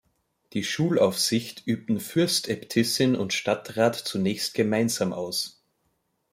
[0.53, 5.63] Die Schulaufsicht übten Fürstäbtissin und Stadtrat zunächst gemeinsam aus.